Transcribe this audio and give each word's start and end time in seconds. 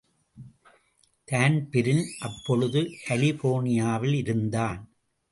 Dan Breen 1.27 2.05
அப்பொழுது 2.19 2.81
கலிபோர்னியாவில் 3.05 4.13
இருந்தான். 4.13 4.81